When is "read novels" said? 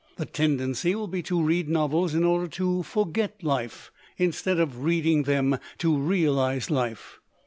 1.43-2.15